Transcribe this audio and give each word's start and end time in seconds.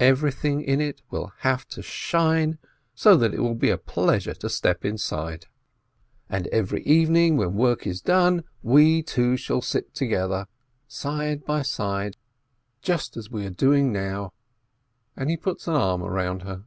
Everything 0.00 0.60
in 0.60 0.82
it 0.82 1.00
will 1.10 1.32
have 1.38 1.66
to 1.68 1.80
shine, 1.80 2.58
so 2.94 3.16
that 3.16 3.32
it 3.32 3.40
will 3.40 3.54
be 3.54 3.70
a 3.70 3.78
pleasure 3.78 4.34
to 4.34 4.50
step 4.50 4.84
inside." 4.84 5.44
500 5.44 5.44
ASCH 5.44 5.46
"And 6.28 6.46
every 6.48 6.82
evening 6.82 7.38
when 7.38 7.54
work 7.54 7.86
is 7.86 8.02
done, 8.02 8.44
we 8.62 9.02
two 9.02 9.38
shall 9.38 9.62
sit 9.62 9.94
together, 9.94 10.46
side 10.88 11.46
by 11.46 11.62
side, 11.62 12.18
just 12.82 13.16
as 13.16 13.30
we 13.30 13.46
are 13.46 13.50
doing 13.50 13.90
now," 13.94 14.34
and 15.16 15.30
he 15.30 15.38
puts 15.38 15.66
an 15.66 15.72
arm 15.74 16.02
around 16.02 16.42
her. 16.42 16.64